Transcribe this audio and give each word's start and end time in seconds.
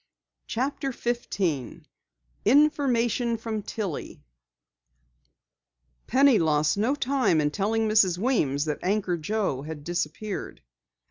CHAPTER 0.47 0.91
15 0.91 1.85
INFORMATION 2.43 3.37
FROM 3.37 3.61
TILLIE 3.61 4.23
Penny 6.07 6.39
lost 6.39 6.75
no 6.75 6.95
time 6.95 7.39
in 7.39 7.51
telling 7.51 7.87
Mrs. 7.87 8.17
Weems 8.17 8.65
that 8.65 8.79
Anchor 8.81 9.15
Joe 9.15 9.61
had 9.61 9.83
disappeared. 9.83 10.63